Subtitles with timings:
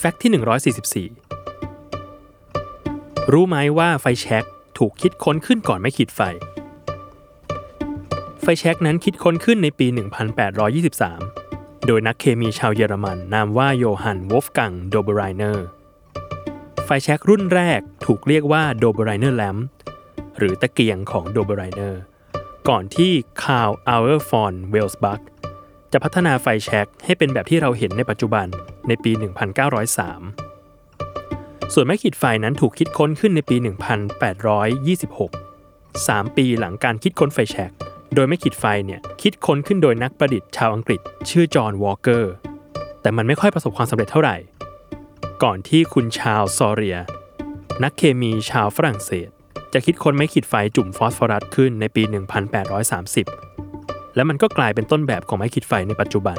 [0.00, 0.30] fact ที่
[1.14, 1.30] 144
[3.32, 4.44] รู้ไหมว่าไฟแช็ก
[4.78, 6.20] ถูกคิดค้นขึ้นก่อนไม้ขีดไฟ
[8.42, 9.86] ไฟแช็กนั้นคิดค้นขึ้นในปี
[10.66, 15.66] 1823 โดยนักเคมีชาวเยอรมันนามว่าโยฮันวอฟกังโดเบไรเนอร์
[16.84, 19.58] ไฟแช็กรุ่นแรกถูกเรียกว่าโดเบไรเนอร์ lamp
[20.38, 22.00] หรือตะเกียงของโดเบไรเนอร์
[22.68, 23.12] ก่อนที่
[23.42, 25.20] คาร์ลอัลเลอร์ฟอนเวลส์บัค
[25.92, 28.48] จะพัฒนาไฟแช็กให้เป็นแบบที่เราเห็นในปัจจุบัน
[28.88, 29.22] ในปี 1903
[31.74, 33.56] ส่วนไม้ขีดไฟนั้นถูกคิดค้นขึ้นในปี
[35.16, 35.56] 1826
[35.96, 37.70] 3 ปีหลังการคิดค้นไฟแช็ก
[38.14, 42.32] โดยไม้ขีดไฟเนี่ยคิดค้นขึ้นโดยนักประดิษฐ์ชาวอังกฤษ ชื่อจอห์นวอลเกอร์
[43.00, 44.36] แต่มันไม่ค่อยประสบความสำเร็จเท่าไหร่
[45.42, 46.98] ก่อนที่คุณชาลซอเรีย
[47.82, 49.28] นักเคมีชาวฝรั่งเศส
[49.72, 52.02] จะคิดค้นไม้ขีดไฟจุ่มฟอสฟอรัสขึ้นในปี
[53.28, 56.38] 1830 และมันก็กลายเป็นต้นแบบของไม้ขีดไฟในปัจจุบัน